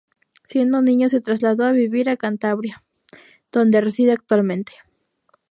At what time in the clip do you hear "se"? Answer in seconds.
1.09-1.21